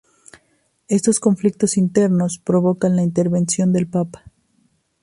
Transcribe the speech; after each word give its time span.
Estos 0.87 1.19
conflictos 1.19 1.77
internos 1.77 2.39
provocan 2.39 2.95
la 2.95 3.03
intervención 3.03 3.71
del 3.71 3.85
Papa. 3.87 4.23